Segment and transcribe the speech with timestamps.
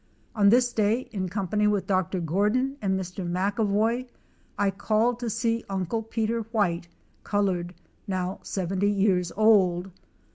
[0.35, 2.19] On this day, in company with Dr.
[2.21, 3.23] Grordon and Mr.
[3.23, 4.07] McAvoy,
[4.57, 6.87] I called to see Uncle Peter White
[7.23, 7.75] (colored)
[8.07, 9.91] now 70 years old.